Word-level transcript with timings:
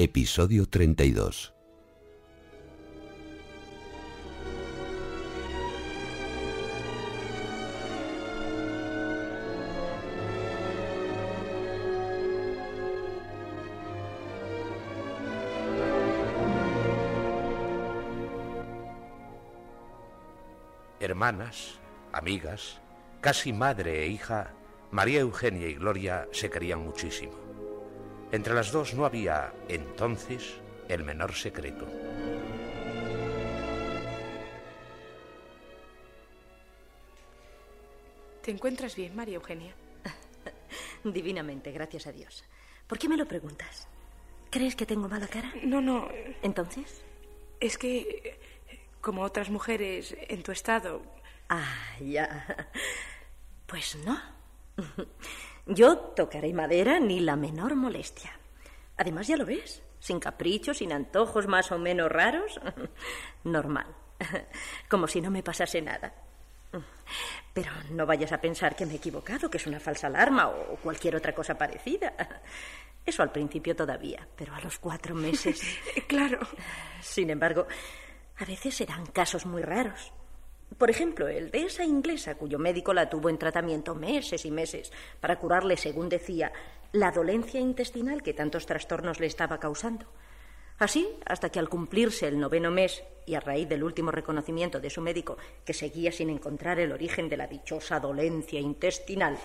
Episodio 0.00 0.64
32. 0.66 1.52
Hermanas, 21.00 21.80
amigas, 22.12 22.80
casi 23.20 23.52
madre 23.52 24.04
e 24.04 24.06
hija, 24.10 24.54
María 24.92 25.18
Eugenia 25.18 25.66
y 25.66 25.74
Gloria 25.74 26.28
se 26.30 26.48
querían 26.50 26.84
muchísimo. 26.84 27.47
Entre 28.30 28.54
las 28.54 28.70
dos 28.72 28.94
no 28.94 29.06
había, 29.06 29.52
entonces, 29.68 30.56
el 30.88 31.02
menor 31.02 31.32
secreto. 31.32 31.86
¿Te 38.42 38.50
encuentras 38.50 38.96
bien, 38.96 39.16
María 39.16 39.36
Eugenia? 39.36 39.74
Divinamente, 41.04 41.72
gracias 41.72 42.06
a 42.06 42.12
Dios. 42.12 42.44
¿Por 42.86 42.98
qué 42.98 43.08
me 43.08 43.16
lo 43.16 43.26
preguntas? 43.26 43.88
¿Crees 44.50 44.76
que 44.76 44.86
tengo 44.86 45.08
mala 45.08 45.26
cara? 45.26 45.52
No, 45.64 45.80
no. 45.80 46.08
Entonces. 46.42 47.02
Es 47.60 47.76
que, 47.76 48.38
como 49.00 49.22
otras 49.22 49.50
mujeres 49.50 50.16
en 50.18 50.42
tu 50.42 50.52
estado. 50.52 51.02
Ah, 51.48 51.96
ya. 52.00 52.70
Pues 53.66 53.96
no. 53.96 54.18
Yo 55.68 55.98
tocaré 55.98 56.52
madera 56.54 56.98
ni 56.98 57.20
la 57.20 57.36
menor 57.36 57.76
molestia. 57.76 58.32
Además, 58.96 59.26
ya 59.26 59.36
lo 59.36 59.44
ves, 59.44 59.82
sin 60.00 60.18
caprichos, 60.18 60.78
sin 60.78 60.92
antojos 60.92 61.46
más 61.46 61.70
o 61.70 61.78
menos 61.78 62.10
raros. 62.10 62.58
Normal. 63.44 63.86
Como 64.88 65.06
si 65.06 65.20
no 65.20 65.30
me 65.30 65.42
pasase 65.42 65.82
nada. 65.82 66.12
Pero 67.52 67.70
no 67.90 68.06
vayas 68.06 68.32
a 68.32 68.40
pensar 68.40 68.74
que 68.74 68.86
me 68.86 68.94
he 68.94 68.96
equivocado, 68.96 69.50
que 69.50 69.58
es 69.58 69.66
una 69.66 69.80
falsa 69.80 70.06
alarma 70.06 70.48
o 70.48 70.76
cualquier 70.76 71.16
otra 71.16 71.34
cosa 71.34 71.56
parecida. 71.56 72.12
Eso 73.04 73.22
al 73.22 73.32
principio 73.32 73.74
todavía, 73.74 74.26
pero 74.36 74.54
a 74.54 74.60
los 74.60 74.78
cuatro 74.78 75.14
meses. 75.14 75.62
claro. 76.06 76.40
Sin 77.00 77.30
embargo, 77.30 77.66
a 78.36 78.44
veces 78.44 78.74
se 78.74 78.86
dan 78.86 79.06
casos 79.06 79.46
muy 79.46 79.62
raros. 79.62 80.12
Por 80.76 80.90
ejemplo, 80.90 81.28
el 81.28 81.50
de 81.50 81.64
esa 81.64 81.84
inglesa 81.84 82.34
cuyo 82.36 82.58
médico 82.58 82.92
la 82.92 83.08
tuvo 83.08 83.30
en 83.30 83.38
tratamiento 83.38 83.94
meses 83.94 84.44
y 84.44 84.50
meses 84.50 84.92
para 85.20 85.38
curarle, 85.38 85.76
según 85.76 86.08
decía, 86.08 86.52
la 86.92 87.10
dolencia 87.10 87.58
intestinal 87.58 88.22
que 88.22 88.34
tantos 88.34 88.66
trastornos 88.66 89.20
le 89.20 89.26
estaba 89.26 89.58
causando. 89.58 90.06
Así, 90.78 91.08
hasta 91.26 91.50
que 91.50 91.58
al 91.58 91.68
cumplirse 91.68 92.28
el 92.28 92.38
noveno 92.38 92.70
mes 92.70 93.02
y 93.26 93.34
a 93.34 93.40
raíz 93.40 93.68
del 93.68 93.82
último 93.82 94.12
reconocimiento 94.12 94.78
de 94.78 94.90
su 94.90 95.00
médico, 95.00 95.36
que 95.64 95.74
seguía 95.74 96.12
sin 96.12 96.30
encontrar 96.30 96.78
el 96.78 96.92
origen 96.92 97.28
de 97.28 97.36
la 97.36 97.48
dichosa 97.48 97.98
dolencia 97.98 98.60
intestinal, 98.60 99.36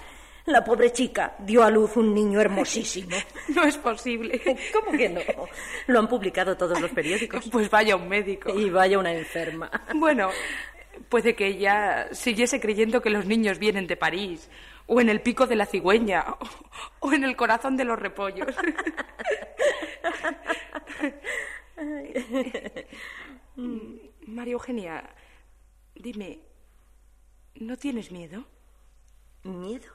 la 0.46 0.64
pobre 0.64 0.92
chica 0.92 1.36
dio 1.40 1.64
a 1.64 1.72
luz 1.72 1.96
un 1.98 2.14
niño 2.14 2.40
hermosísimo. 2.40 3.16
No 3.56 3.64
es 3.64 3.78
posible. 3.78 4.42
¿Cómo 4.74 4.98
que 4.98 5.10
no? 5.10 5.22
Lo 5.88 6.00
han 6.00 6.08
publicado 6.08 6.56
todos 6.58 6.80
los 6.80 6.92
periódicos. 6.92 7.48
Pues 7.52 7.70
vaya 7.70 7.96
un 7.96 8.08
médico. 8.08 8.50
Y 8.54 8.70
vaya 8.70 8.98
una 9.00 9.14
enferma. 9.14 9.70
Bueno, 9.96 10.30
puede 11.10 11.36
que 11.36 11.48
ella 11.48 12.14
siguiese 12.14 12.60
creyendo 12.60 13.02
que 13.02 13.10
los 13.10 13.26
niños 13.26 13.60
vienen 13.60 13.88
de 13.88 13.98
París, 13.98 14.50
o 14.88 15.00
en 15.02 15.10
el 15.10 15.22
pico 15.22 15.48
de 15.48 15.56
la 15.56 15.66
cigüeña, 15.66 16.26
o 17.00 17.14
en 17.14 17.24
el 17.24 17.36
corazón 17.36 17.78
de 17.78 17.86
los 17.86 18.00
repollos. 18.00 18.56
María 24.28 24.54
Eugenia, 24.54 25.10
dime, 25.96 26.40
¿no 27.56 27.78
tienes 27.78 28.12
miedo? 28.12 28.46
¿Miedo? 29.44 29.92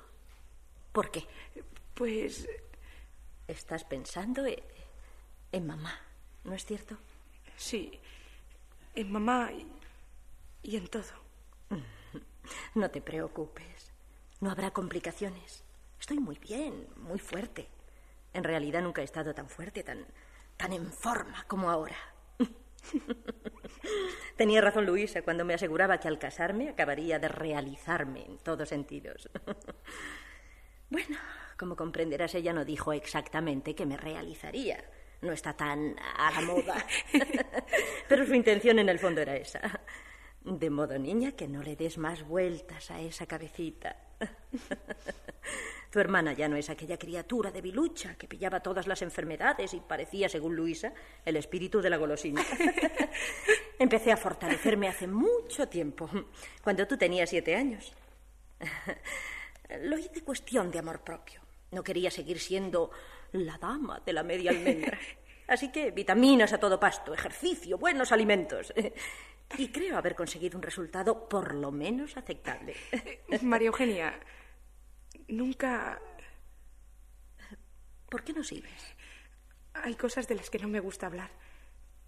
¿Por 0.93 1.11
qué? 1.11 1.25
Pues... 1.95 2.49
Estás 3.49 3.83
pensando 3.83 4.45
en, 4.45 4.61
en 5.53 5.67
mamá, 5.67 5.99
¿no 6.45 6.53
es 6.53 6.67
cierto? 6.67 6.99
Sí, 7.57 7.99
en 8.95 9.11
mamá 9.11 9.51
y, 10.63 10.77
en 10.77 10.89
todo. 10.89 11.05
No 12.75 12.91
te 12.91 13.03
preocupes. 13.03 13.93
No 14.41 14.51
habrá 14.51 14.71
complicaciones. 14.71 15.65
Estoy 16.01 16.19
muy 16.19 16.39
bien, 16.39 16.87
muy 16.97 17.19
fuerte. 17.19 17.69
En 18.33 18.45
realidad 18.45 18.83
nunca 18.83 19.03
he 19.03 19.05
estado 19.05 19.35
tan 19.35 19.49
fuerte, 19.49 19.83
tan, 19.83 20.07
tan 20.57 20.73
en 20.73 20.91
forma 20.91 21.45
como 21.47 21.71
ahora. 21.71 21.97
Tenía 24.37 24.61
razón 24.61 24.87
Luisa 24.87 25.23
cuando 25.23 25.45
me 25.45 25.55
aseguraba 25.55 25.99
que 25.99 26.09
al 26.09 26.19
casarme 26.19 26.69
acabaría 26.69 27.19
de 27.19 27.29
realizarme 27.29 28.25
en 28.25 28.39
todos 28.39 28.69
sentidos. 28.69 29.29
bueno, 30.91 31.19
como 31.59 31.77
comprenderás, 31.77 32.35
ella 32.35 32.53
no 32.53 32.65
dijo 32.65 32.93
exactamente 32.93 33.75
que 33.75 33.87
me 33.87 33.97
realizaría. 33.97 34.85
No 35.21 35.33
está 35.33 35.53
tan 35.55 35.97
a 35.99 36.31
la 36.31 36.41
moda. 36.43 36.87
Pero 38.09 38.25
su 38.25 38.35
intención 38.35 38.79
en 38.79 38.89
el 38.89 39.01
fondo 39.01 39.21
era 39.21 39.35
esa. 39.35 39.81
De 40.49 40.71
modo, 40.71 40.99
niña, 40.99 41.33
que 41.33 41.47
no 41.47 41.63
le 41.63 41.77
des 41.77 41.99
más 41.99 42.27
vueltas 42.27 42.91
a 42.91 43.01
esa 43.01 43.27
cabecita. 43.27 43.97
Tu 45.91 46.01
hermana 46.01 46.35
ya 46.35 46.49
no 46.49 46.57
es 46.57 46.69
aquella 46.69 46.99
criatura 46.99 47.51
de 47.51 47.63
bilucha 47.63 48.15
que 48.17 48.29
pillaba 48.29 48.61
todas 48.61 48.87
las 48.87 49.01
enfermedades 49.01 49.73
y 49.73 49.81
parecía, 49.81 50.29
según 50.29 50.55
Luisa, 50.55 50.93
el 51.25 51.37
espíritu 51.37 51.81
de 51.81 51.89
la 51.89 51.97
golosina. 51.97 52.45
Empecé 53.79 54.13
a 54.13 54.19
fortalecerme 54.19 54.89
hace 54.89 55.07
mucho 55.07 55.67
tiempo, 55.69 56.09
cuando 56.63 56.87
tú 56.87 56.99
tenías 56.99 57.31
siete 57.31 57.57
años. 57.57 57.95
Lo 59.81 59.99
hice 59.99 60.23
cuestión 60.23 60.71
de 60.71 60.79
amor 60.79 61.01
propio. 61.01 61.41
No 61.71 61.83
quería 61.83 62.11
seguir 62.11 62.39
siendo 62.39 62.91
la 63.33 63.57
dama 63.57 64.03
de 64.05 64.13
la 64.13 64.23
media 64.23 64.51
almendra. 64.51 64.99
Así 65.47 65.73
que 65.73 65.91
vitaminas 65.91 66.53
a 66.53 66.59
todo 66.59 66.79
pasto, 66.79 67.15
ejercicio, 67.15 67.79
buenos 67.79 68.13
alimentos. 68.13 68.75
Y 69.57 69.69
creo 69.69 69.97
haber 69.97 70.15
conseguido 70.15 70.59
un 70.59 70.63
resultado 70.63 71.29
por 71.29 71.55
lo 71.55 71.71
menos 71.71 72.17
aceptable. 72.17 72.77
María 73.43 73.69
Eugenia, 73.69 74.21
nunca... 75.29 76.01
¿Por 78.11 78.25
qué 78.25 78.33
no 78.33 78.45
sigues? 78.45 78.95
Hay 79.75 79.95
cosas 79.95 80.29
de 80.29 80.35
las 80.35 80.51
que 80.51 80.59
no 80.59 80.69
me 80.69 80.81
gusta 80.81 81.07
hablar. 81.07 81.31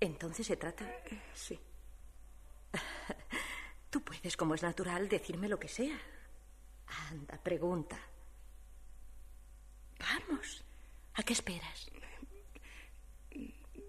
Entonces 0.01 0.47
se 0.47 0.57
trata... 0.57 0.87
Sí. 1.35 1.59
Tú 3.91 4.03
puedes, 4.03 4.37
como 4.37 4.55
es 4.55 4.63
natural, 4.63 5.09
decirme 5.09 5.49
lo 5.49 5.59
que 5.59 5.69
sea. 5.69 5.99
Anda, 7.11 7.39
pregunta. 7.43 7.99
Vamos. 9.99 10.65
¿A 11.15 11.23
qué 11.23 11.33
esperas? 11.33 11.91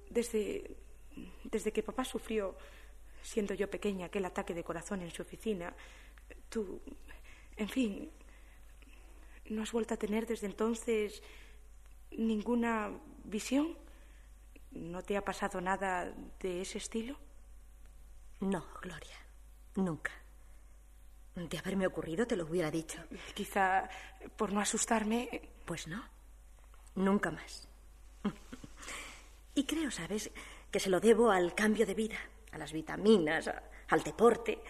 Desde... 0.09 0.77
Desde 1.43 1.73
que 1.73 1.83
papá 1.83 2.05
sufrió, 2.05 2.55
siendo 3.21 3.53
yo 3.53 3.69
pequeña, 3.69 4.07
aquel 4.07 4.25
ataque 4.25 4.53
de 4.53 4.63
corazón 4.63 5.01
en 5.01 5.11
su 5.11 5.21
oficina, 5.21 5.73
tú... 6.49 6.81
En 7.57 7.69
fin, 7.69 8.09
¿no 9.49 9.61
has 9.61 9.71
vuelto 9.71 9.93
a 9.93 9.97
tener 9.97 10.25
desde 10.25 10.47
entonces 10.47 11.21
ninguna 12.11 12.91
visión? 13.25 13.77
¿No 14.71 15.01
te 15.03 15.17
ha 15.17 15.23
pasado 15.23 15.59
nada 15.61 16.13
de 16.39 16.61
ese 16.61 16.77
estilo? 16.77 17.17
No, 18.39 18.65
Gloria. 18.81 19.17
Nunca. 19.75 20.11
De 21.35 21.57
haberme 21.57 21.87
ocurrido 21.87 22.25
te 22.25 22.35
lo 22.35 22.45
hubiera 22.45 22.71
dicho. 22.71 23.03
Quizá 23.33 23.89
por 24.35 24.51
no 24.51 24.59
asustarme. 24.59 25.49
Pues 25.65 25.87
no. 25.87 26.03
Nunca 26.95 27.31
más. 27.31 27.67
Y 29.53 29.65
creo, 29.65 29.91
¿sabes?, 29.91 30.31
que 30.71 30.79
se 30.79 30.89
lo 30.89 31.01
debo 31.01 31.29
al 31.29 31.53
cambio 31.53 31.85
de 31.85 31.93
vida, 31.93 32.17
a 32.51 32.57
las 32.57 32.73
vitaminas, 32.73 33.47
a- 33.47 33.63
al 33.89 34.03
deporte, 34.03 34.61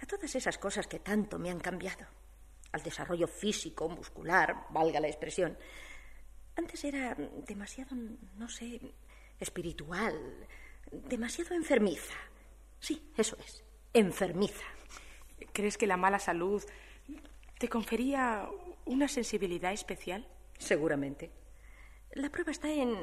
a 0.00 0.06
todas 0.06 0.34
esas 0.34 0.58
cosas 0.58 0.86
que 0.86 1.00
tanto 1.00 1.38
me 1.38 1.50
han 1.50 1.60
cambiado. 1.60 2.06
Al 2.72 2.82
desarrollo 2.82 3.26
físico, 3.26 3.88
muscular, 3.88 4.66
valga 4.70 5.00
la 5.00 5.08
expresión. 5.08 5.56
Antes 6.56 6.84
era 6.84 7.14
demasiado, 7.46 7.96
no 8.36 8.48
sé, 8.48 8.80
espiritual, 9.40 10.14
demasiado 10.90 11.54
enfermiza. 11.54 12.14
Sí, 12.80 13.10
eso 13.16 13.36
es, 13.44 13.62
enfermiza. 13.92 14.64
¿Crees 15.52 15.78
que 15.78 15.86
la 15.86 15.96
mala 15.96 16.18
salud 16.18 16.62
te 17.58 17.68
confería 17.68 18.48
una 18.84 19.08
sensibilidad 19.08 19.72
especial? 19.72 20.26
Seguramente. 20.58 21.30
La 22.12 22.30
prueba 22.30 22.50
está 22.52 22.68
en, 22.70 22.96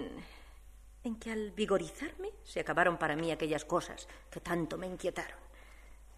en 1.05 1.17
que 1.17 1.31
al 1.31 1.51
vigorizarme 1.51 2.31
se 2.43 2.59
acabaron 2.59 2.97
para 2.97 3.15
mí 3.15 3.31
aquellas 3.31 3.65
cosas 3.65 4.07
que 4.29 4.41
tanto 4.41 4.77
me 4.77 4.87
inquietaron, 4.87 5.37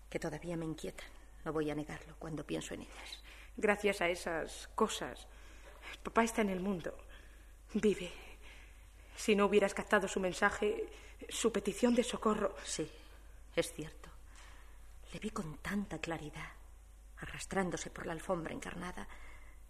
que 0.10 0.20
todavía 0.20 0.58
me 0.58 0.66
inquietan, 0.66 1.08
no 1.44 1.54
voy 1.54 1.70
a 1.70 1.76
negarlo 1.76 2.16
cuando 2.18 2.46
pienso 2.46 2.74
en 2.74 2.82
ellas. 2.82 3.24
Gracias 3.56 4.02
a 4.02 4.10
esas 4.10 4.70
cosas, 4.76 5.28
papá 6.04 6.24
está 6.24 6.42
en 6.42 6.50
el 6.50 6.60
mundo, 6.60 6.96
vive. 7.74 8.12
Si 9.16 9.36
no 9.36 9.46
hubieras 9.48 9.74
captado 9.74 10.08
su 10.08 10.20
mensaje, 10.20 10.88
su 11.30 11.52
petición 11.52 11.96
de 11.96 12.04
socorro. 12.04 12.56
Sí, 12.64 12.90
es 13.56 13.74
cierto. 13.74 14.10
Le 15.12 15.20
vi 15.20 15.32
con 15.32 15.58
tanta 15.58 16.00
claridad, 16.00 16.52
arrastrándose 17.18 17.90
por 17.90 18.06
la 18.06 18.14
alfombra 18.14 18.54
encarnada 18.54 19.08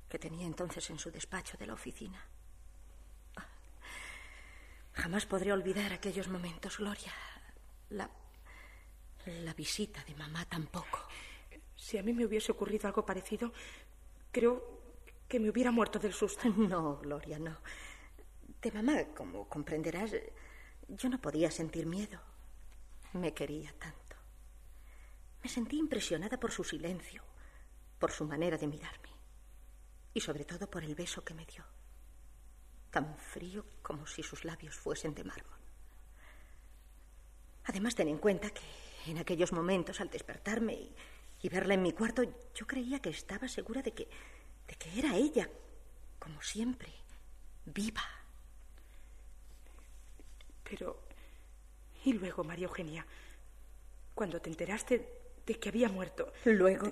que 0.10 0.20
tenía 0.20 0.46
entonces 0.46 0.90
en 0.90 1.00
su 1.00 1.12
despacho 1.12 1.58
de 1.58 1.68
la 1.68 1.74
oficina. 1.74 2.24
Jamás 4.98 5.26
podré 5.26 5.54
olvidar 5.54 5.94
aquellos 5.94 6.28
momentos, 6.28 6.78
Gloria. 6.78 7.14
La, 7.90 8.10
la 9.26 9.54
visita 9.54 10.04
de 10.04 10.16
mamá 10.16 10.46
tampoco. 10.46 11.08
Si 11.76 11.98
a 11.98 12.04
mí 12.04 12.14
me 12.14 12.26
hubiese 12.26 12.52
ocurrido 12.52 12.88
algo 12.88 13.06
parecido, 13.06 13.54
creo 14.32 14.56
que 15.28 15.40
me 15.40 15.50
hubiera 15.50 15.72
muerto 15.72 16.00
del 16.00 16.14
susto. 16.14 16.50
No, 16.74 16.98
Gloria, 16.98 17.38
no. 17.38 17.58
De 18.62 18.72
mamá, 18.72 19.06
como 19.16 19.48
comprenderás, 19.48 20.12
yo 20.88 21.10
no 21.10 21.22
podía 21.22 21.52
sentir 21.52 21.86
miedo. 21.86 22.20
Me 23.14 23.34
quería 23.34 23.72
tanto. 23.78 24.16
Me 25.44 25.50
sentí 25.50 25.78
impresionada 25.78 26.40
por 26.40 26.52
su 26.52 26.64
silencio, 26.64 27.24
por 28.00 28.12
su 28.12 28.26
manera 28.26 28.58
de 28.58 28.68
mirarme 28.68 29.10
y 30.18 30.20
sobre 30.20 30.46
todo 30.46 30.68
por 30.68 30.84
el 30.84 30.96
beso 30.96 31.24
que 31.24 31.36
me 31.36 31.46
dio, 31.46 31.64
tan 32.92 33.18
frío 33.18 33.66
como 33.82 34.08
si 34.08 34.24
sus 34.24 34.46
labios 34.46 34.76
fuesen 34.76 35.14
de 35.14 35.24
mármol. 35.24 35.58
Además, 37.66 37.96
ten 37.96 38.08
en 38.08 38.18
cuenta 38.18 38.50
que 38.50 38.62
en 39.08 39.18
aquellos 39.18 39.52
momentos, 39.52 40.00
al 40.02 40.10
despertarme 40.10 40.74
y, 40.74 40.96
y 41.42 41.50
verla 41.50 41.74
en 41.74 41.84
mi 41.84 41.92
cuarto, 41.92 42.24
yo 42.54 42.66
creía 42.66 43.00
que 43.00 43.10
estaba 43.10 43.48
segura 43.48 43.82
de 43.82 43.94
que, 43.94 44.08
de 44.68 44.76
que 44.76 45.00
era 45.00 45.16
ella, 45.16 45.50
como 46.20 46.42
siempre, 46.42 46.92
viva. 47.66 48.04
Pero, 50.64 51.02
¿y 52.06 52.14
luego, 52.14 52.44
María 52.44 52.68
Eugenia? 52.68 53.06
Cuando 54.14 54.42
te 54.42 54.50
enteraste 54.50 55.18
de 55.46 55.60
que 55.60 55.70
había 55.70 55.90
muerto. 55.90 56.34
Luego, 56.46 56.92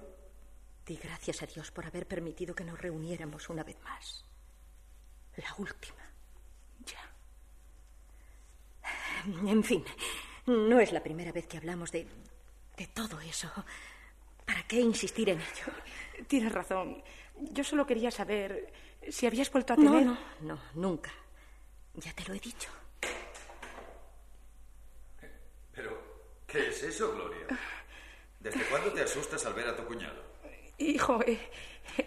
di 0.85 0.95
gracias 0.95 1.41
a 1.41 1.45
Dios 1.45 1.71
por 1.71 1.85
haber 1.85 2.07
permitido 2.07 2.55
que 2.55 2.63
nos 2.63 2.79
reuniéramos 2.79 3.49
una 3.49 3.63
vez 3.63 3.79
más. 3.81 4.25
La 5.37 5.53
última. 5.57 6.01
Ya. 6.85 7.11
En 9.49 9.63
fin, 9.63 9.83
no 10.45 10.79
es 10.79 10.91
la 10.91 11.01
primera 11.03 11.31
vez 11.31 11.47
que 11.47 11.57
hablamos 11.57 11.91
de, 11.91 12.07
de 12.77 12.87
todo 12.87 13.19
eso. 13.21 13.51
¿Para 14.45 14.63
qué 14.63 14.79
insistir 14.79 15.29
en 15.29 15.39
ello? 15.39 15.73
Tienes 16.27 16.51
razón. 16.51 17.03
Yo 17.51 17.63
solo 17.63 17.85
quería 17.85 18.11
saber 18.11 18.71
si 19.09 19.25
habías 19.25 19.51
vuelto 19.51 19.73
a 19.73 19.75
tener. 19.75 19.91
No, 19.91 20.01
no, 20.01 20.17
no, 20.41 20.61
nunca. 20.75 21.11
Ya 21.95 22.13
te 22.13 22.23
lo 22.25 22.33
he 22.33 22.39
dicho. 22.39 22.69
Pero, 25.73 25.97
¿qué 26.47 26.67
es 26.69 26.83
eso, 26.83 27.13
Gloria? 27.13 27.47
¿Desde 28.39 28.63
cuándo 28.65 28.93
te 28.93 29.01
asustas 29.01 29.45
al 29.45 29.53
ver 29.53 29.67
a 29.67 29.75
tu 29.75 29.85
cuñado? 29.85 30.23
Hijo, 30.77 31.21
eh, 31.23 31.39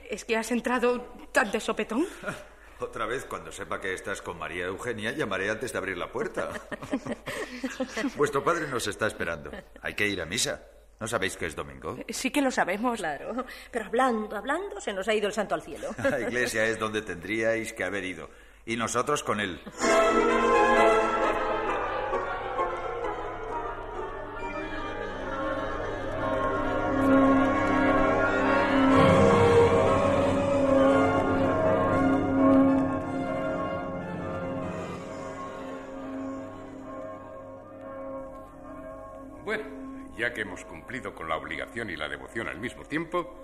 ¿es 0.09 0.25
que 0.25 0.37
has 0.37 0.51
entrado 0.53 1.01
tan 1.33 1.51
de 1.51 1.61
sopetón? 1.61 2.07
Otra 2.81 3.07
vez, 3.07 3.25
cuando 3.25 3.51
sepa 3.51 3.81
que 3.81 3.93
estás 3.93 4.23
con 4.23 4.39
María 4.39 4.67
Eugenia, 4.67 5.13
llamaré 5.13 5.51
antes 5.51 5.73
de 5.73 5.79
abrir 5.79 5.99
la 5.99 6.13
puerta. 6.13 6.51
Vuestro 8.17 8.45
padre 8.45 8.69
nos 8.69 8.87
está 8.87 9.07
esperando. 9.07 9.51
Hay 9.83 9.95
que 9.95 10.07
ir 10.07 10.21
a 10.21 10.27
misa. 10.27 10.63
¿No 11.01 11.07
sabéis 11.07 11.37
que 11.37 11.47
es 11.47 11.55
domingo? 11.55 11.97
Sí 12.09 12.31
que 12.31 12.43
lo 12.43 12.51
sabemos. 12.51 12.99
Claro, 12.99 13.45
pero 13.71 13.87
hablando, 13.87 14.37
hablando, 14.37 14.81
se 14.81 14.93
nos 14.93 15.07
ha 15.09 15.15
ido 15.15 15.29
el 15.29 15.33
santo 15.33 15.55
al 15.55 15.63
cielo. 15.63 15.91
La 16.11 16.21
iglesia 16.21 16.67
es 16.67 16.79
donde 16.79 17.03
tendríais 17.03 17.73
que 17.73 17.85
haber 17.85 18.05
ido. 18.05 18.31
Y 18.67 18.77
nosotros 18.77 19.23
con 19.23 19.41
él. 19.41 19.61
Obligación 41.69 41.91
y 41.91 41.97
la 41.97 42.09
devoción 42.09 42.49
al 42.49 42.59
mismo 42.59 42.85
tiempo, 42.85 43.35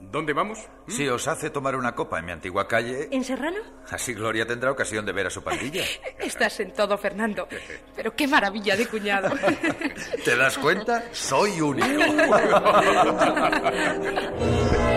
¿dónde 0.00 0.32
vamos? 0.32 0.58
Si 0.88 1.08
os 1.08 1.26
hace 1.28 1.50
tomar 1.50 1.76
una 1.76 1.94
copa 1.94 2.18
en 2.18 2.26
mi 2.26 2.32
antigua 2.32 2.66
calle, 2.66 3.08
¿En 3.10 3.24
Serrano? 3.24 3.58
así 3.90 4.14
Gloria 4.14 4.46
tendrá 4.46 4.70
ocasión 4.70 5.04
de 5.04 5.12
ver 5.12 5.26
a 5.26 5.30
su 5.30 5.42
pandilla. 5.42 5.84
Estás 6.18 6.60
en 6.60 6.72
todo, 6.72 6.96
Fernando. 6.98 7.48
Pero 7.96 8.14
qué 8.14 8.26
maravilla 8.26 8.76
de 8.76 8.86
cuñado. 8.86 9.30
¿Te 10.24 10.36
das 10.36 10.58
cuenta? 10.58 11.04
Soy 11.12 11.60
único. 11.60 11.86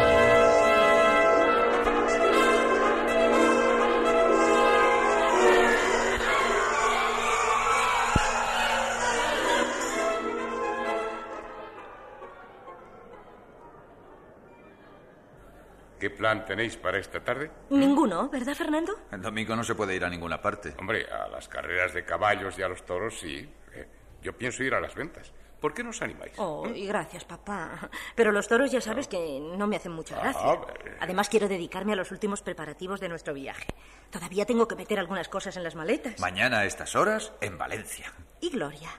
plan 16.19 16.45
tenéis 16.45 16.75
para 16.75 16.99
esta 16.99 17.23
tarde? 17.23 17.49
Ninguno, 17.69 18.27
¿verdad, 18.29 18.53
Fernando? 18.53 18.93
El 19.09 19.21
domingo 19.21 19.55
no 19.55 19.63
se 19.63 19.73
puede 19.73 19.95
ir 19.95 20.03
a 20.03 20.09
ninguna 20.09 20.41
parte. 20.41 20.75
Hombre, 20.77 21.07
a 21.09 21.29
las 21.29 21.47
carreras 21.47 21.93
de 21.93 22.03
caballos 22.03 22.59
y 22.59 22.61
a 22.61 22.67
los 22.67 22.85
toros 22.85 23.17
sí. 23.17 23.49
Eh, 23.73 23.87
yo 24.21 24.37
pienso 24.37 24.61
ir 24.61 24.73
a 24.73 24.81
las 24.81 24.93
ventas. 24.93 25.31
¿Por 25.61 25.73
qué 25.73 25.81
no 25.81 25.91
os 25.91 26.01
animáis? 26.01 26.33
Oh, 26.37 26.67
y 26.67 26.85
gracias, 26.87 27.23
papá. 27.23 27.89
Pero 28.15 28.33
los 28.33 28.49
toros 28.49 28.69
ya 28.69 28.81
sabes 28.81 29.07
que 29.07 29.39
no 29.39 29.65
me 29.65 29.77
hacen 29.77 29.93
mucha 29.93 30.17
gracia. 30.19 30.41
Ah, 30.43 30.57
eh. 30.85 30.97
Además, 30.99 31.29
quiero 31.29 31.47
dedicarme 31.47 31.93
a 31.93 31.95
los 31.95 32.11
últimos 32.11 32.41
preparativos 32.41 32.99
de 32.99 33.07
nuestro 33.07 33.33
viaje. 33.33 33.67
Todavía 34.09 34.45
tengo 34.45 34.67
que 34.67 34.75
meter 34.75 34.99
algunas 34.99 35.29
cosas 35.29 35.55
en 35.55 35.63
las 35.63 35.75
maletas. 35.75 36.19
Mañana 36.19 36.59
a 36.59 36.65
estas 36.65 36.95
horas 36.95 37.31
en 37.39 37.57
Valencia. 37.57 38.11
¿Y 38.41 38.49
Gloria? 38.49 38.89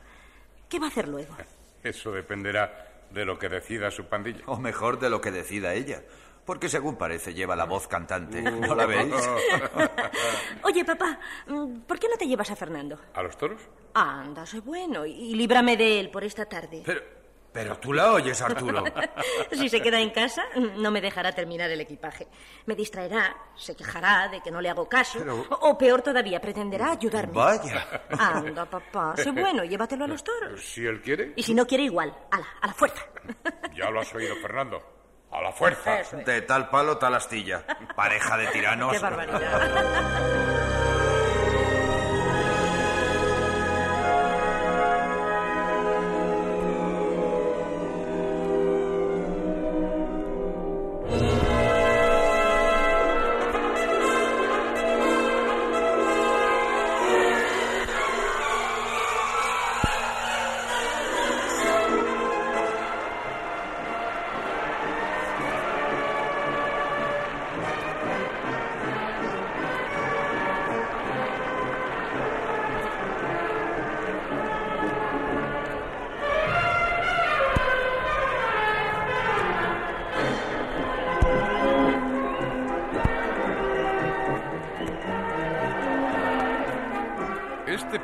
¿Qué 0.71 0.79
va 0.79 0.87
a 0.87 0.89
hacer 0.89 1.09
luego? 1.09 1.37
Eso 1.83 2.12
dependerá 2.12 2.87
de 3.11 3.27
lo 3.27 3.39
que 3.39 3.50
decida 3.50 3.91
su 3.91 4.07
pandilla. 4.07 4.43
O 4.47 4.57
mejor 4.59 4.99
de 4.99 5.11
lo 5.11 5.21
que 5.21 5.31
decida 5.31 5.75
ella. 5.75 6.03
Porque 6.50 6.69
según 6.69 6.97
parece 6.97 7.33
lleva 7.33 7.54
la 7.54 7.64
voz 7.64 7.87
cantante. 7.87 8.42
¿No 8.42 8.75
la 8.75 8.85
veis? 8.85 9.14
Oye, 10.64 10.85
papá, 10.85 11.16
mm, 11.47 11.83
¿por 11.83 11.97
qué 11.97 12.09
no 12.09 12.16
te 12.16 12.26
llevas 12.26 12.50
a 12.50 12.57
Fernando? 12.57 12.99
¿A 13.14 13.23
los 13.23 13.37
toros? 13.38 13.61
Anda, 13.95 14.45
sé 14.45 14.59
bueno, 14.59 15.07
y 15.07 15.37
líbrame 15.37 15.76
de 15.76 16.00
él 16.00 16.11
por 16.11 16.25
esta 16.25 16.47
tarde. 16.47 16.83
Pero, 16.85 17.02
pero 17.52 17.78
tú 17.78 17.92
la 17.92 18.14
oyes, 18.14 18.42
Arturo. 18.42 18.83
Si 19.52 19.69
se 19.69 19.80
queda 19.80 20.00
en 20.00 20.11
casa, 20.11 20.42
no 20.76 20.90
me 20.90 21.00
dejará 21.00 21.30
terminar 21.33 21.71
el 21.71 21.83
equipaje. 21.83 22.26
Me 22.66 22.75
distraerá, 22.75 23.33
se 23.54 23.76
quejará 23.76 24.26
de 24.26 24.40
que 24.40 24.50
no 24.50 24.61
le 24.61 24.71
hago 24.71 24.88
caso, 24.88 25.21
Pero- 25.21 25.47
o, 25.50 25.69
o 25.71 25.78
peor 25.78 26.02
todavía, 26.02 26.40
pretenderá 26.40 26.90
ayudarme. 26.90 27.33
Vaya. 27.33 28.02
Anda, 28.19 28.64
papá, 28.64 29.14
sé 29.16 29.30
bueno, 29.30 29.62
llévatelo 29.62 30.04
a 30.04 30.09
los 30.09 30.25
toros. 30.25 30.61
Si 30.64 30.85
él 30.85 31.00
quiere, 31.00 31.33
Y 31.37 31.45
si 31.45 31.54
no 31.54 31.64
quiere, 31.64 31.85
igual, 31.85 32.12
a 32.33 32.40
la, 32.40 32.47
a 32.61 32.66
la 32.66 32.75
fuerza. 32.75 33.04
ya 33.73 33.88
lo 33.88 34.00
has 34.00 34.12
oído, 34.12 34.35
Fernando. 34.42 34.99
A 35.31 35.41
la 35.41 35.53
fuerza. 35.53 35.99
De 36.25 36.43
tal 36.43 36.69
palo, 36.71 36.99
tal 36.99 37.15
astilla. 37.15 37.63
Pareja 37.95 38.37
de 38.37 38.47
tiranos. 38.53 38.93
Qué 38.93 38.99
barbaridad. 38.99 40.57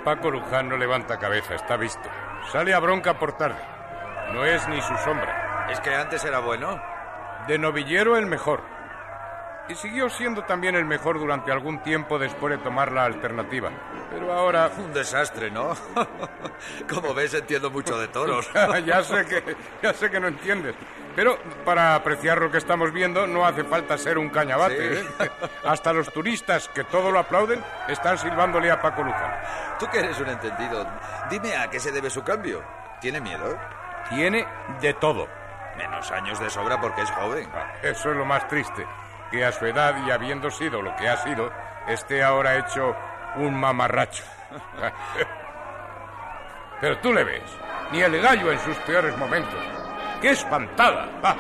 Paco 0.07 0.31
Luján 0.31 0.69
no 0.69 0.77
levanta 0.77 1.19
cabeza, 1.19 1.57
está 1.57 1.77
visto. 1.77 2.09
Sale 2.53 2.73
a 2.73 2.79
bronca 2.79 3.19
por 3.19 3.37
tarde. 3.37 3.59
No 4.33 4.45
es 4.45 4.69
ni 4.69 4.81
su 4.81 4.97
sombra. 4.99 5.67
¿Es 5.69 5.81
que 5.81 5.93
antes 5.93 6.25
era 6.25 6.39
bueno? 6.39 6.81
De 7.49 7.59
novillero 7.59 8.17
el 8.17 8.27
mejor. 8.27 8.63
Y 9.69 9.75
siguió 9.75 10.09
siendo 10.09 10.45
también 10.45 10.77
el 10.77 10.85
mejor 10.85 11.19
durante 11.19 11.51
algún 11.51 11.81
tiempo 11.81 12.21
después 12.21 12.57
de 12.57 12.63
tomar 12.63 12.93
la 12.93 13.03
alternativa. 13.03 13.71
Pero 14.11 14.33
ahora... 14.33 14.71
Un 14.79 14.93
desastre, 14.93 15.51
¿no? 15.51 15.75
Como 16.89 17.15
ves, 17.15 17.35
entiendo 17.35 17.71
mucho 17.71 17.99
de 17.99 18.09
toros. 18.09 18.49
ya, 18.85 19.03
sé 19.03 19.27
que, 19.27 19.57
ya 19.83 19.93
sé 19.93 20.11
que 20.11 20.21
no 20.21 20.29
entiendes. 20.29 20.75
Pero 21.15 21.39
para 21.65 21.95
apreciar 21.95 22.41
lo 22.41 22.51
que 22.51 22.59
estamos 22.59 22.93
viendo 22.93 23.27
no 23.27 23.47
hace 23.47 23.65
falta 23.65 23.97
ser 23.97 24.19
un 24.19 24.29
cañabate. 24.29 25.01
¿eh? 25.01 25.05
Hasta 25.65 25.93
los 25.93 26.13
turistas, 26.13 26.69
que 26.69 26.85
todo 26.85 27.11
lo 27.11 27.19
aplauden, 27.19 27.63
están 27.89 28.19
silbándole 28.19 28.71
a 28.71 28.81
Paco. 28.81 29.05
Tú 29.79 29.87
que 29.91 30.01
eres 30.01 30.21
un 30.21 30.29
entendido, 30.29 30.87
dime 31.31 31.57
a 31.57 31.69
qué 31.71 31.81
se 31.81 31.91
debe 31.91 32.11
su 32.11 32.23
cambio. 32.23 32.63
¿Tiene 33.01 33.21
miedo? 33.21 33.59
Tiene 34.11 34.47
de 34.81 34.95
todo. 34.95 35.27
Menos 35.77 36.11
años 36.11 36.39
de 36.39 36.49
sobra 36.51 36.81
porque 36.81 37.03
es 37.03 37.11
joven. 37.11 37.49
Eso 37.83 38.11
es 38.11 38.17
lo 38.17 38.25
más 38.25 38.47
triste 38.49 38.87
que 39.31 39.45
a 39.45 39.53
su 39.53 39.67
edad 39.67 39.95
y 40.07 40.11
habiendo 40.11 40.51
sido 40.51 40.83
lo 40.83 40.95
que 40.97 41.09
ha 41.09 41.17
sido, 41.19 41.51
esté 41.89 42.23
ahora 42.23 42.57
hecho 42.59 42.95
un 43.37 43.55
mamarracho. 43.55 44.25
Pero 46.81 46.99
tú 46.99 47.13
le 47.13 47.25
ves, 47.25 47.43
ni 47.93 48.01
el 48.01 48.21
gallo 48.21 48.53
en 48.53 48.59
sus 48.61 48.77
peores 48.79 49.17
momentos. 49.17 49.61
¡Qué 50.21 50.31
espantada! 50.31 51.09
¡Ah! 51.23 51.37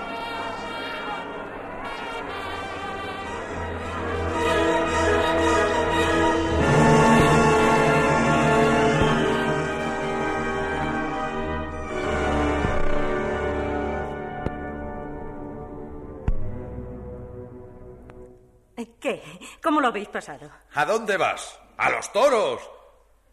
¿Qué? 19.00 19.22
¿Cómo 19.62 19.80
lo 19.80 19.88
habéis 19.88 20.08
pasado? 20.08 20.50
¿A 20.74 20.84
dónde 20.84 21.16
vas? 21.16 21.58
¡A 21.76 21.90
los 21.90 22.12
toros! 22.12 22.70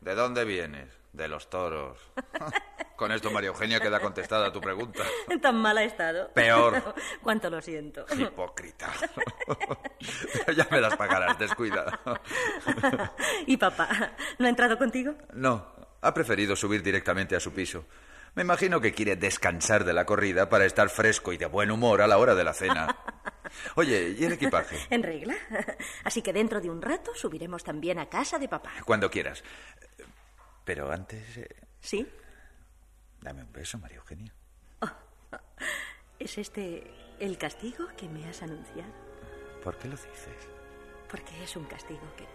¿De 0.01 0.15
dónde 0.15 0.43
vienes? 0.43 0.89
De 1.13 1.27
los 1.27 1.49
toros. 1.49 1.97
Con 2.95 3.11
esto 3.11 3.31
María 3.31 3.49
Eugenia 3.49 3.79
queda 3.79 3.99
contestada 3.99 4.51
tu 4.51 4.61
pregunta. 4.61 5.03
¿Tan 5.41 5.55
mal 5.55 5.77
ha 5.77 5.83
estado? 5.83 6.29
Peor. 6.33 6.95
Cuánto 7.23 7.49
lo 7.49 7.61
siento. 7.61 8.05
Hipócrita. 8.17 8.91
ya 10.55 10.67
me 10.69 10.79
las 10.79 10.95
pagarás, 10.95 11.37
descuida. 11.39 11.99
¿Y 13.45 13.57
papá? 13.57 14.13
¿No 14.37 14.45
ha 14.45 14.49
entrado 14.49 14.77
contigo? 14.77 15.15
No, 15.33 15.65
ha 16.01 16.13
preferido 16.13 16.55
subir 16.55 16.83
directamente 16.83 17.35
a 17.35 17.39
su 17.39 17.51
piso. 17.51 17.85
Me 18.35 18.41
imagino 18.41 18.81
que 18.81 18.93
quiere 18.93 19.15
descansar 19.15 19.83
de 19.83 19.93
la 19.93 20.05
corrida 20.05 20.49
para 20.49 20.65
estar 20.65 20.89
fresco 20.89 21.33
y 21.33 21.37
de 21.37 21.45
buen 21.45 21.69
humor 21.69 22.01
a 22.01 22.07
la 22.07 22.17
hora 22.17 22.33
de 22.33 22.43
la 22.43 22.53
cena. 22.53 22.97
Oye, 23.75 24.15
¿y 24.17 24.23
el 24.25 24.33
equipaje? 24.33 24.77
En 24.89 25.03
regla. 25.03 25.35
Así 26.03 26.21
que 26.23 26.33
dentro 26.33 26.59
de 26.59 26.69
un 26.69 26.81
rato 26.81 27.11
subiremos 27.13 27.63
también 27.63 27.99
a 27.99 28.09
casa 28.09 28.39
de 28.39 28.47
papá. 28.49 28.71
Cuando 28.85 29.09
quieras. 29.11 29.43
Pero 30.65 30.91
antes... 30.91 31.37
eh, 31.37 31.47
¿Sí? 31.79 32.07
Dame 33.21 33.43
un 33.43 33.51
beso, 33.53 33.77
María 33.77 33.97
Eugenia. 33.97 34.33
¿Es 36.19 36.37
este 36.37 36.89
el 37.19 37.37
castigo 37.37 37.87
que 37.95 38.09
me 38.09 38.27
has 38.27 38.41
anunciado? 38.41 38.91
¿Por 39.63 39.77
qué 39.77 39.87
lo 39.87 39.95
dices? 39.95 40.47
Porque 41.09 41.43
es 41.43 41.55
un 41.55 41.65
castigo 41.65 42.01
que, 42.17 42.25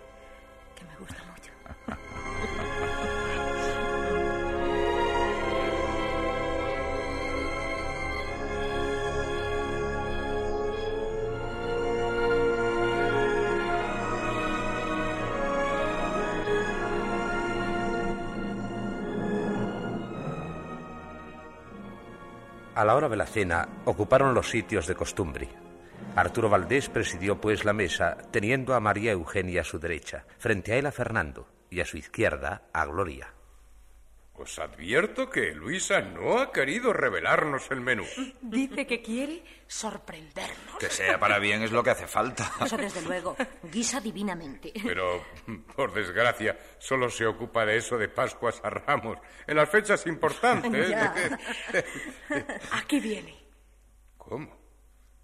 que 0.79 0.85
me 0.85 0.97
gusta 0.97 1.23
mucho. 1.25 1.51
A 22.79 22.85
la 22.85 22.95
hora 22.95 23.09
de 23.09 23.17
la 23.17 23.27
cena 23.27 23.67
ocuparon 23.87 24.35
los 24.35 24.51
sitios 24.51 24.87
de 24.87 24.95
costumbre. 24.95 25.49
Arturo 26.15 26.49
Valdés 26.49 26.89
presidió 26.89 27.41
pues 27.41 27.65
la 27.65 27.73
mesa, 27.73 28.17
teniendo 28.31 28.73
a 28.73 28.79
María 28.79 29.11
Eugenia 29.11 29.63
a 29.63 29.65
su 29.65 29.81
derecha, 29.81 30.27
frente 30.39 30.73
a 30.73 30.77
él 30.77 30.87
a 30.87 30.93
Fernando 30.93 31.49
y 31.71 31.81
a 31.81 31.85
su 31.85 31.97
izquierda 31.97 32.63
a 32.73 32.87
Gloria. 32.87 33.35
Os 34.39 34.57
advierto 34.61 35.29
que 35.29 35.53
Luisa 35.53 36.01
no 36.01 36.39
ha 36.39 36.53
querido 36.53 36.93
revelarnos 36.93 37.69
el 37.73 37.81
menú. 37.81 38.05
Dice 38.41 38.87
que 38.87 39.03
quiere 39.03 39.43
sorprendernos. 39.67 40.77
Que 40.79 40.89
sea 40.89 41.19
para 41.19 41.41
bien 41.41 41.63
es 41.63 41.73
lo 41.73 41.83
que 41.83 41.91
hace 41.91 42.07
falta. 42.07 42.49
Eso 42.65 42.77
desde 42.77 43.03
luego. 43.03 43.37
Guisa 43.65 44.01
divinamente. 44.01 44.73
Pero, 44.85 45.25
por 45.75 45.93
desgracia, 45.93 46.57
solo 46.79 47.11
se 47.11 47.27
ocupa 47.27 47.67
de 47.67 47.79
eso 47.79 47.99
de 47.99 48.09
Pascuas 48.09 48.61
a 48.63 48.71
Ramos, 48.71 49.19
en 49.45 49.57
las 49.57 49.69
fechas 49.69 50.07
importantes. 50.07 50.89
Ya. 50.89 51.13
¿A 52.73 52.87
qué 52.87 53.01
viene? 53.01 53.37
¿Cómo? 54.17 54.58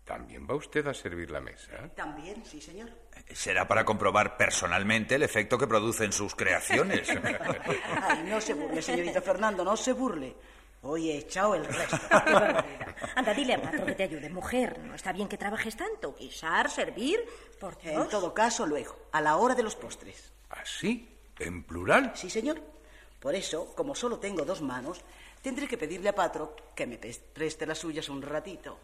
¿También 0.04 0.46
va 0.48 0.54
usted 0.54 0.86
a 0.86 0.94
servir 0.94 1.30
la 1.30 1.40
mesa? 1.40 1.88
También, 1.96 2.44
sí, 2.44 2.60
señor. 2.60 2.90
Será 3.32 3.66
para 3.66 3.84
comprobar 3.84 4.36
personalmente 4.36 5.14
el 5.14 5.22
efecto 5.22 5.56
que 5.56 5.66
producen 5.66 6.12
sus 6.12 6.34
creaciones. 6.34 7.08
Ay, 8.02 8.24
no 8.28 8.38
se 8.40 8.52
burle, 8.52 8.82
señorito 8.82 9.22
Fernando, 9.22 9.64
no 9.64 9.76
se 9.76 9.92
burle. 9.94 10.34
Hoy 10.82 11.10
he 11.10 11.16
echado 11.16 11.54
el 11.54 11.64
resto. 11.64 11.98
Anda, 13.16 13.32
dile 13.32 13.54
a 13.54 13.62
Patro 13.62 13.86
que 13.86 13.94
te 13.94 14.02
ayude, 14.02 14.28
mujer. 14.28 14.78
No 14.80 14.94
está 14.94 15.12
bien 15.12 15.28
que 15.28 15.38
trabajes 15.38 15.74
tanto. 15.74 16.14
Guisar, 16.14 16.70
servir, 16.70 17.24
por 17.58 17.78
Dios. 17.78 18.02
En 18.02 18.08
todo 18.10 18.34
caso, 18.34 18.66
luego, 18.66 18.94
a 19.12 19.22
la 19.22 19.36
hora 19.36 19.54
de 19.54 19.62
los 19.62 19.74
postres. 19.76 20.30
¿Así? 20.50 21.08
¿En 21.38 21.64
plural? 21.64 22.12
Sí, 22.14 22.28
señor. 22.28 22.60
Por 23.18 23.34
eso, 23.34 23.74
como 23.74 23.94
solo 23.94 24.18
tengo 24.18 24.44
dos 24.44 24.60
manos, 24.60 25.00
tendré 25.44 25.68
que 25.68 25.76
pedirle 25.76 26.08
a 26.08 26.14
Patro 26.14 26.56
que 26.74 26.86
me 26.86 26.96
preste 26.96 27.66
las 27.66 27.76
suyas 27.76 28.08
un 28.08 28.22
ratito. 28.22 28.78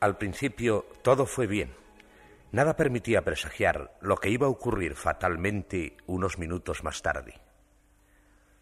Al 0.00 0.16
principio 0.18 0.84
todo 1.02 1.24
fue 1.24 1.46
bien. 1.46 1.87
Nada 2.50 2.76
permitía 2.76 3.24
presagiar 3.24 3.98
lo 4.00 4.16
que 4.16 4.30
iba 4.30 4.46
a 4.46 4.50
ocurrir 4.50 4.94
fatalmente 4.94 5.98
unos 6.06 6.38
minutos 6.38 6.82
más 6.82 7.02
tarde. 7.02 7.34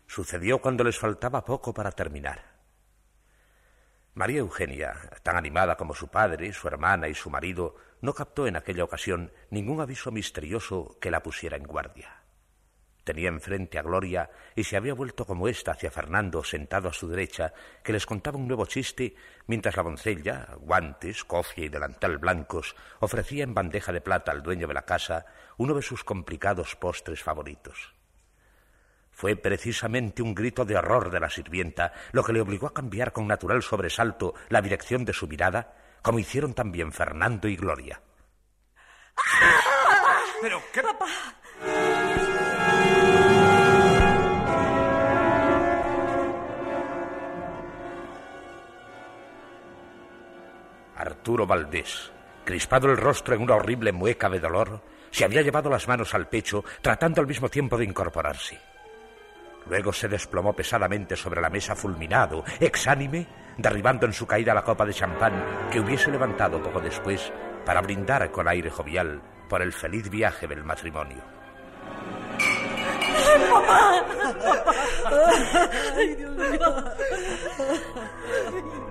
Sucedió 0.06 0.60
cuando 0.60 0.82
les 0.82 0.98
faltaba 0.98 1.44
poco 1.44 1.72
para 1.72 1.92
terminar. 1.92 2.56
María 4.14 4.38
Eugenia, 4.38 4.94
tan 5.22 5.36
animada 5.36 5.76
como 5.76 5.94
su 5.94 6.08
padre, 6.08 6.52
su 6.52 6.66
hermana 6.66 7.08
y 7.08 7.14
su 7.14 7.28
marido, 7.30 7.76
no 8.00 8.14
captó 8.14 8.46
en 8.46 8.56
aquella 8.56 8.82
ocasión 8.82 9.30
ningún 9.50 9.80
aviso 9.80 10.10
misterioso 10.10 10.96
que 11.00 11.10
la 11.10 11.22
pusiera 11.22 11.56
en 11.56 11.64
guardia. 11.64 12.15
Tenía 13.06 13.28
enfrente 13.28 13.78
a 13.78 13.82
Gloria 13.82 14.28
y 14.56 14.64
se 14.64 14.76
había 14.76 14.92
vuelto 14.92 15.26
como 15.26 15.46
ésta 15.46 15.70
hacia 15.70 15.92
Fernando, 15.92 16.42
sentado 16.42 16.88
a 16.88 16.92
su 16.92 17.06
derecha, 17.06 17.52
que 17.84 17.92
les 17.92 18.04
contaba 18.04 18.36
un 18.36 18.48
nuevo 18.48 18.66
chiste, 18.66 19.14
mientras 19.46 19.76
la 19.76 19.84
doncella, 19.84 20.48
guantes, 20.58 21.22
cofia 21.22 21.66
y 21.66 21.68
delantal 21.68 22.18
blancos, 22.18 22.74
ofrecía 22.98 23.44
en 23.44 23.54
bandeja 23.54 23.92
de 23.92 24.00
plata 24.00 24.32
al 24.32 24.42
dueño 24.42 24.66
de 24.66 24.74
la 24.74 24.82
casa 24.82 25.24
uno 25.56 25.74
de 25.74 25.82
sus 25.82 26.02
complicados 26.02 26.74
postres 26.74 27.22
favoritos. 27.22 27.94
Fue 29.12 29.36
precisamente 29.36 30.20
un 30.20 30.34
grito 30.34 30.64
de 30.64 30.76
horror 30.76 31.12
de 31.12 31.20
la 31.20 31.30
sirvienta 31.30 31.92
lo 32.10 32.24
que 32.24 32.32
le 32.32 32.40
obligó 32.40 32.66
a 32.66 32.74
cambiar 32.74 33.12
con 33.12 33.28
natural 33.28 33.62
sobresalto 33.62 34.34
la 34.48 34.60
dirección 34.60 35.04
de 35.04 35.12
su 35.12 35.28
mirada, 35.28 35.76
como 36.02 36.18
hicieron 36.18 36.54
también 36.54 36.90
Fernando 36.90 37.46
y 37.46 37.54
Gloria. 37.54 38.00
¿Pero 40.42 40.60
qué? 40.72 40.82
Arturo 50.96 51.46
Valdés, 51.46 52.10
crispado 52.44 52.90
el 52.90 52.96
rostro 52.96 53.34
en 53.34 53.42
una 53.42 53.56
horrible 53.56 53.92
mueca 53.92 54.28
de 54.28 54.40
dolor, 54.40 54.80
se 55.10 55.24
había 55.24 55.42
llevado 55.42 55.70
las 55.70 55.88
manos 55.88 56.14
al 56.14 56.28
pecho, 56.28 56.64
tratando 56.80 57.20
al 57.20 57.26
mismo 57.26 57.48
tiempo 57.48 57.76
de 57.76 57.84
incorporarse. 57.84 58.58
Luego 59.68 59.92
se 59.92 60.08
desplomó 60.08 60.52
pesadamente 60.52 61.16
sobre 61.16 61.40
la 61.40 61.50
mesa 61.50 61.74
fulminado, 61.74 62.44
exánime, 62.60 63.26
derribando 63.56 64.06
en 64.06 64.12
su 64.12 64.26
caída 64.26 64.54
la 64.54 64.62
copa 64.62 64.84
de 64.86 64.94
champán 64.94 65.68
que 65.70 65.80
hubiese 65.80 66.10
levantado 66.10 66.62
poco 66.62 66.80
después 66.80 67.32
para 67.64 67.80
brindar 67.80 68.30
con 68.30 68.46
aire 68.46 68.70
jovial 68.70 69.20
por 69.48 69.62
el 69.62 69.72
feliz 69.72 70.08
viaje 70.08 70.46
del 70.46 70.64
matrimonio. 70.64 71.22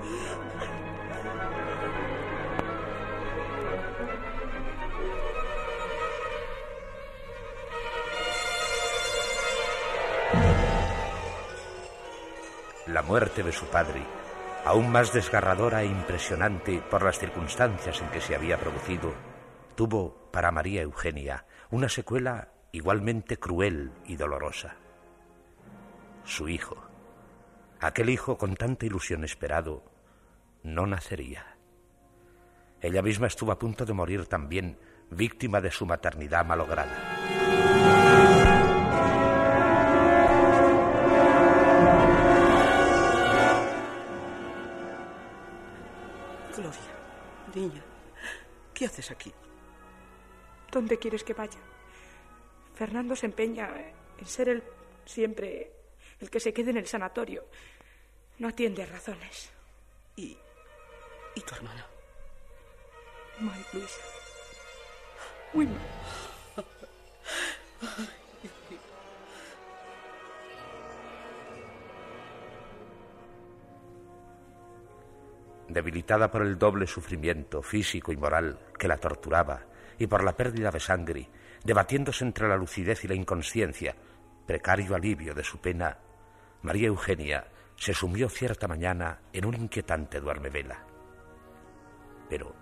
La 12.95 13.01
muerte 13.01 13.43
de 13.43 13.51
su 13.51 13.65
padre, 13.65 14.05
aún 14.63 14.89
más 14.89 15.11
desgarradora 15.11 15.83
e 15.83 15.85
impresionante 15.85 16.81
por 16.89 17.03
las 17.03 17.19
circunstancias 17.19 17.99
en 17.99 18.07
que 18.07 18.21
se 18.21 18.35
había 18.35 18.57
producido, 18.57 19.13
tuvo 19.75 20.29
para 20.31 20.49
María 20.49 20.83
Eugenia 20.83 21.45
una 21.71 21.89
secuela 21.89 22.53
igualmente 22.71 23.35
cruel 23.35 23.91
y 24.05 24.15
dolorosa. 24.15 24.77
Su 26.23 26.47
hijo, 26.47 26.87
aquel 27.81 28.09
hijo 28.09 28.37
con 28.37 28.55
tanta 28.55 28.85
ilusión 28.85 29.25
esperado, 29.25 29.83
no 30.63 30.87
nacería. 30.87 31.57
Ella 32.79 33.01
misma 33.01 33.27
estuvo 33.27 33.51
a 33.51 33.59
punto 33.59 33.85
de 33.85 33.91
morir 33.91 34.27
también, 34.27 34.79
víctima 35.11 35.59
de 35.59 35.71
su 35.71 35.85
maternidad 35.85 36.45
malograda. 36.45 37.14
Niña, 47.55 47.83
¿qué 48.73 48.85
haces 48.85 49.09
aquí? 49.09 49.33
¿Dónde 50.71 50.99
quieres 50.99 51.23
que 51.23 51.33
vaya? 51.33 51.59
Fernando 52.75 53.15
se 53.15 53.25
empeña 53.25 53.69
en 54.17 54.25
ser 54.25 54.49
el 54.49 54.63
siempre 55.05 55.71
el 56.19 56.29
que 56.29 56.39
se 56.39 56.53
quede 56.53 56.71
en 56.71 56.77
el 56.77 56.87
sanatorio. 56.87 57.45
No 58.37 58.49
atiende 58.49 58.83
a 58.83 58.85
razones. 58.85 59.49
¿Y, 60.15 60.37
y 61.35 61.41
tu 61.41 61.55
hermana? 61.55 61.85
Mal, 63.39 63.65
Luisa. 63.73 64.01
Muy 65.53 65.67
mal. 65.67 66.65
Debilitada 75.67 76.29
por 76.29 76.43
el 76.43 76.57
doble 76.57 76.85
sufrimiento 76.87 77.61
físico 77.61 78.11
y 78.11 78.17
moral 78.17 78.59
que 78.77 78.87
la 78.87 78.97
torturaba 78.97 79.65
y 79.97 80.07
por 80.07 80.23
la 80.23 80.35
pérdida 80.35 80.71
de 80.71 80.79
sangre, 80.79 81.29
debatiéndose 81.63 82.23
entre 82.23 82.47
la 82.47 82.57
lucidez 82.57 83.03
y 83.03 83.07
la 83.07 83.15
inconsciencia, 83.15 83.95
precario 84.45 84.95
alivio 84.95 85.33
de 85.33 85.43
su 85.43 85.59
pena, 85.59 85.97
María 86.61 86.87
Eugenia 86.87 87.47
se 87.75 87.93
sumió 87.93 88.29
cierta 88.29 88.67
mañana 88.67 89.19
en 89.33 89.45
un 89.45 89.55
inquietante 89.55 90.19
duermevela. 90.19 90.83
Pero 92.29 92.55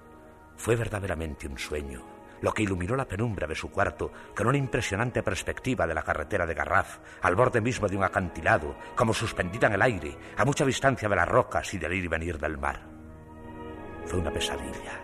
fue 0.55 0.75
verdaderamente 0.75 1.47
un 1.47 1.57
sueño, 1.57 2.05
lo 2.41 2.53
que 2.53 2.63
iluminó 2.63 2.95
la 2.95 3.07
penumbra 3.07 3.47
de 3.47 3.55
su 3.55 3.71
cuarto 3.71 4.11
con 4.35 4.47
una 4.47 4.57
impresionante 4.57 5.23
perspectiva 5.23 5.87
de 5.87 5.93
la 5.93 6.03
carretera 6.03 6.45
de 6.45 6.53
Garraf, 6.53 6.99
al 7.21 7.35
borde 7.35 7.61
mismo 7.61 7.87
de 7.87 7.95
un 7.95 8.03
acantilado, 8.03 8.75
como 8.95 9.13
suspendida 9.13 9.67
en 9.67 9.73
el 9.73 9.81
aire, 9.81 10.17
a 10.37 10.45
mucha 10.45 10.65
distancia 10.65 11.07
de 11.07 11.15
las 11.15 11.27
rocas 11.27 11.73
y 11.73 11.77
del 11.77 11.93
ir 11.93 12.05
y 12.05 12.09
venir 12.09 12.37
del 12.37 12.57
mar. 12.57 12.92
Fue 14.05 14.19
una 14.19 14.31
pesadilla, 14.31 14.99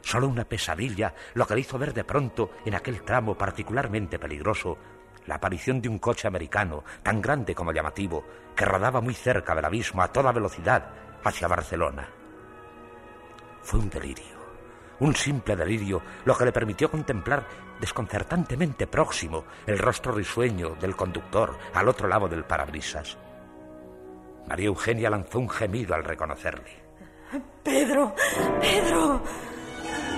solo 0.00 0.28
una 0.28 0.44
pesadilla, 0.44 1.14
lo 1.34 1.46
que 1.46 1.54
le 1.54 1.60
hizo 1.60 1.78
ver 1.78 1.92
de 1.92 2.04
pronto, 2.04 2.50
en 2.64 2.74
aquel 2.74 3.02
tramo 3.02 3.36
particularmente 3.36 4.18
peligroso, 4.18 4.78
la 5.26 5.36
aparición 5.36 5.80
de 5.80 5.88
un 5.88 5.98
coche 5.98 6.28
americano, 6.28 6.84
tan 7.02 7.20
grande 7.20 7.54
como 7.54 7.72
llamativo, 7.72 8.24
que 8.54 8.64
rodaba 8.64 9.00
muy 9.00 9.14
cerca 9.14 9.54
del 9.54 9.64
abismo 9.64 10.02
a 10.02 10.12
toda 10.12 10.32
velocidad 10.32 10.90
hacia 11.24 11.48
Barcelona. 11.48 12.08
Fue 13.62 13.80
un 13.80 13.90
delirio, 13.90 14.36
un 15.00 15.14
simple 15.14 15.56
delirio, 15.56 16.00
lo 16.24 16.36
que 16.36 16.44
le 16.44 16.52
permitió 16.52 16.88
contemplar 16.88 17.44
desconcertantemente 17.80 18.86
próximo 18.86 19.44
el 19.66 19.78
rostro 19.78 20.12
risueño 20.12 20.76
del 20.76 20.94
conductor 20.94 21.58
al 21.74 21.88
otro 21.88 22.08
lado 22.08 22.28
del 22.28 22.44
parabrisas. 22.44 23.18
María 24.48 24.66
Eugenia 24.66 25.10
lanzó 25.10 25.40
un 25.40 25.50
gemido 25.50 25.94
al 25.94 26.04
reconocerle. 26.04 26.85
Pedro, 27.62 28.14
Pedro. 28.60 29.22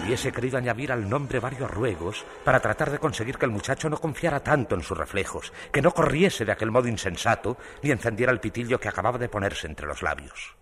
Hubiese 0.05 0.33
querido 0.33 0.59
añadir 0.59 0.91
al 0.91 1.09
nombre 1.09 1.39
varios 1.39 1.71
ruegos 1.71 2.25
para 2.45 2.61
tratar 2.61 2.91
de 2.91 2.99
conseguir 2.99 3.37
que 3.37 3.45
el 3.45 3.53
muchacho 3.53 3.91
no 3.91 3.99
confiara 3.99 4.41
tanto 4.41 4.75
en 4.75 4.83
sus 4.83 4.97
reflejos, 4.97 5.53
que 5.71 5.83
no 5.83 5.93
corriese 5.93 6.45
de 6.45 6.53
aquel 6.53 6.71
modo 6.71 6.89
insensato 6.89 7.59
ni 7.83 7.91
encendiera 7.91 8.33
el 8.33 8.41
pitillo 8.41 8.81
que 8.81 8.89
acababa 8.89 9.19
de 9.19 9.29
ponerse 9.29 9.67
entre 9.67 9.87
los 9.87 10.03
labios. 10.03 10.57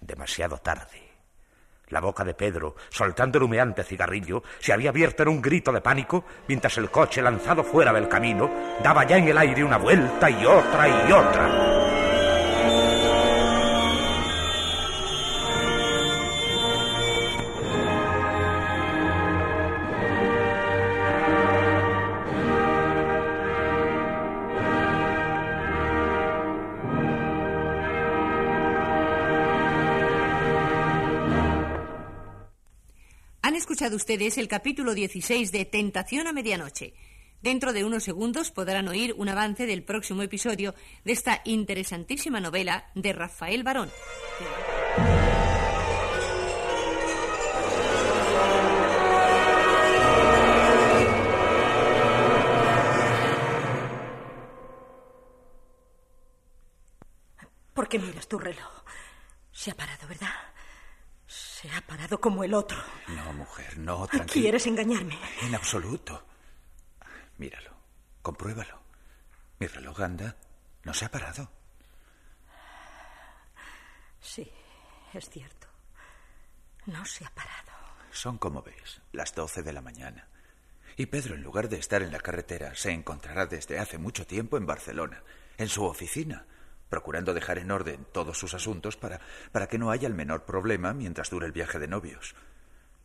Demasiado 0.00 0.58
tarde. 0.58 1.08
La 1.88 2.00
boca 2.00 2.22
de 2.22 2.34
Pedro, 2.34 2.76
soltando 2.90 3.38
el 3.38 3.44
humeante 3.44 3.82
cigarrillo, 3.82 4.42
se 4.60 4.72
había 4.72 4.90
abierto 4.90 5.22
en 5.22 5.30
un 5.30 5.42
grito 5.42 5.72
de 5.72 5.80
pánico 5.80 6.24
mientras 6.46 6.76
el 6.78 6.90
coche, 6.90 7.22
lanzado 7.22 7.64
fuera 7.64 7.92
del 7.92 8.08
camino, 8.08 8.50
daba 8.82 9.04
ya 9.04 9.16
en 9.16 9.28
el 9.28 9.38
aire 9.38 9.64
una 9.64 9.78
vuelta 9.78 10.30
y 10.30 10.44
otra 10.44 10.88
y 10.88 11.12
otra. 11.12 11.77
Escuchado 33.88 33.96
ustedes 33.96 34.36
el 34.36 34.48
capítulo 34.48 34.92
16 34.92 35.50
de 35.50 35.64
Tentación 35.64 36.26
a 36.26 36.34
Medianoche. 36.34 36.92
Dentro 37.40 37.72
de 37.72 37.86
unos 37.86 38.04
segundos 38.04 38.50
podrán 38.50 38.86
oír 38.86 39.14
un 39.16 39.30
avance 39.30 39.64
del 39.64 39.82
próximo 39.82 40.20
episodio 40.20 40.74
de 41.06 41.12
esta 41.12 41.40
interesantísima 41.46 42.38
novela 42.38 42.90
de 42.94 43.14
Rafael 43.14 43.62
Barón. 43.62 43.90
¿Por 57.72 57.88
qué 57.88 57.98
miras 57.98 58.28
tu 58.28 58.38
reloj? 58.38 58.84
Se 59.50 59.70
ha 59.70 59.74
parado, 59.74 60.06
¿verdad? 60.06 60.28
Se 61.60 61.68
ha 61.72 61.80
parado 61.80 62.20
como 62.20 62.44
el 62.44 62.54
otro. 62.54 62.78
No, 63.08 63.32
mujer, 63.32 63.78
no, 63.78 64.06
tranquila. 64.06 64.42
¿Quieres 64.42 64.66
engañarme? 64.68 65.18
En 65.42 65.56
absoluto. 65.56 66.24
Míralo, 67.36 67.72
compruébalo. 68.22 68.80
Mi 69.58 69.66
reloj 69.66 70.00
anda, 70.00 70.36
no 70.84 70.94
se 70.94 71.06
ha 71.06 71.10
parado. 71.10 71.50
Sí, 74.20 74.48
es 75.12 75.28
cierto. 75.28 75.66
No 76.86 77.04
se 77.04 77.24
ha 77.24 77.30
parado. 77.30 77.72
Son, 78.12 78.38
como 78.38 78.62
ves, 78.62 79.00
las 79.10 79.34
doce 79.34 79.64
de 79.64 79.72
la 79.72 79.80
mañana. 79.80 80.28
Y 80.96 81.06
Pedro, 81.06 81.34
en 81.34 81.42
lugar 81.42 81.68
de 81.68 81.78
estar 81.78 82.02
en 82.02 82.12
la 82.12 82.20
carretera, 82.20 82.76
se 82.76 82.92
encontrará 82.92 83.46
desde 83.46 83.80
hace 83.80 83.98
mucho 83.98 84.28
tiempo 84.28 84.58
en 84.58 84.66
Barcelona, 84.66 85.24
en 85.56 85.68
su 85.68 85.82
oficina, 85.82 86.46
procurando 86.88 87.34
dejar 87.34 87.58
en 87.58 87.70
orden 87.70 88.06
todos 88.12 88.38
sus 88.38 88.54
asuntos 88.54 88.96
para, 88.96 89.20
para 89.52 89.68
que 89.68 89.78
no 89.78 89.90
haya 89.90 90.08
el 90.08 90.14
menor 90.14 90.44
problema 90.44 90.92
mientras 90.92 91.30
dure 91.30 91.46
el 91.46 91.52
viaje 91.52 91.78
de 91.78 91.88
novios. 91.88 92.34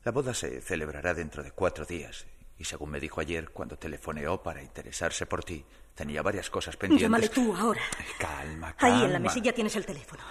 La 0.04 0.12
boda 0.12 0.34
se 0.34 0.62
celebrará 0.62 1.14
dentro 1.14 1.44
de 1.44 1.52
cuatro 1.52 1.86
días, 1.86 2.26
y 2.58 2.66
según 2.66 2.92
me 2.92 3.00
dijo 3.00 3.22
ayer, 3.22 3.50
cuando 3.50 3.78
telefoneó 3.78 4.42
para 4.42 4.62
interesarse 4.62 5.26
por 5.26 5.44
ti, 5.44 5.66
tenía 5.96 6.22
varias 6.22 6.50
cosas 6.50 6.76
pendientes. 6.76 7.04
Llámale 7.04 7.30
tú 7.30 7.56
ahora. 7.56 7.82
Calma, 8.20 8.74
calma. 8.76 8.98
Ahí 8.98 9.06
en 9.06 9.14
la 9.14 9.20
mesilla 9.20 9.54
tienes 9.54 9.76
el 9.76 9.86
teléfono. 9.86 10.24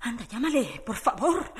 Anda, 0.00 0.24
llámale, 0.26 0.82
por 0.84 0.96
favor. 0.96 1.52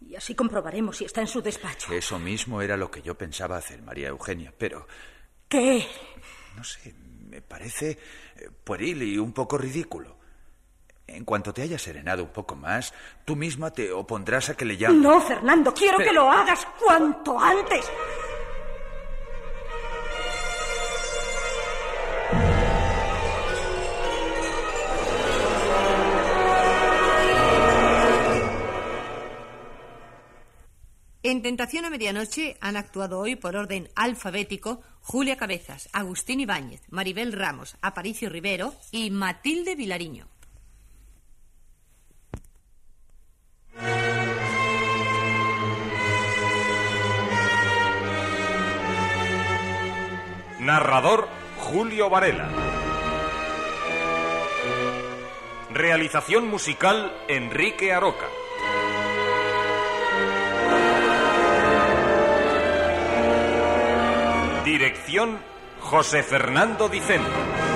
Y 0.00 0.14
así 0.14 0.34
comprobaremos 0.34 0.98
si 0.98 1.04
está 1.04 1.20
en 1.20 1.26
su 1.26 1.40
despacho. 1.40 1.92
Eso 1.92 2.18
mismo 2.18 2.60
era 2.60 2.76
lo 2.76 2.90
que 2.90 3.02
yo 3.02 3.16
pensaba 3.16 3.56
hacer, 3.56 3.82
María 3.82 4.08
Eugenia, 4.08 4.52
pero... 4.56 4.86
¿Qué? 5.48 5.86
No 6.56 6.64
sé, 6.64 6.92
me 7.28 7.40
parece 7.40 7.98
eh, 8.36 8.50
pueril 8.64 9.02
y 9.02 9.18
un 9.18 9.32
poco 9.32 9.56
ridículo. 9.56 10.15
En 11.08 11.24
cuanto 11.24 11.54
te 11.54 11.62
hayas 11.62 11.82
serenado 11.82 12.24
un 12.24 12.30
poco 12.30 12.56
más, 12.56 12.92
tú 13.24 13.36
misma 13.36 13.70
te 13.70 13.92
opondrás 13.92 14.50
a 14.50 14.56
que 14.56 14.64
le 14.64 14.76
llame. 14.76 14.96
No, 14.98 15.20
Fernando, 15.20 15.72
quiero 15.72 15.98
Pero- 15.98 16.08
que 16.10 16.14
lo 16.14 16.30
hagas 16.30 16.66
cuanto 16.84 17.38
antes. 17.38 17.84
En 31.22 31.42
Tentación 31.42 31.84
a 31.84 31.90
Medianoche 31.90 32.56
han 32.60 32.76
actuado 32.76 33.18
hoy 33.18 33.34
por 33.34 33.56
orden 33.56 33.88
alfabético 33.96 34.80
Julia 35.00 35.36
Cabezas, 35.36 35.88
Agustín 35.92 36.38
Ibáñez, 36.40 36.82
Maribel 36.88 37.32
Ramos, 37.32 37.76
Aparicio 37.82 38.28
Rivero 38.28 38.74
y 38.92 39.10
Matilde 39.10 39.74
Vilariño. 39.74 40.28
Narrador 50.58 51.28
Julio 51.58 52.10
Varela. 52.10 52.48
Realización 55.70 56.48
musical 56.48 57.12
Enrique 57.28 57.92
Aroca. 57.92 58.26
Dirección 64.64 65.38
José 65.80 66.22
Fernando 66.22 66.88
Dicente. 66.88 67.75